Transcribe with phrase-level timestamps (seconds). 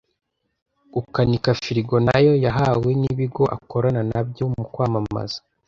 [0.93, 5.39] gukanika firigo n’ayo yahawe n’ibigo akorana nabyo mu kwamamaza